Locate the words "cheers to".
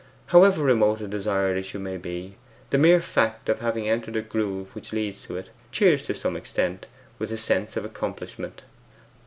5.71-6.15